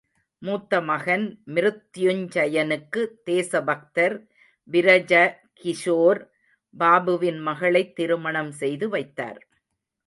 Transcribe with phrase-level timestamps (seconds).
[0.41, 1.43] மூத்த மகன்
[1.47, 4.15] மிருத்யுஞ்சயனுக்கு தேச பக்தர்
[4.71, 6.21] விரஜகிஷோர்
[6.79, 9.41] பாபுவின் மகளைத் திருமணம் செய்து வைத்தார்.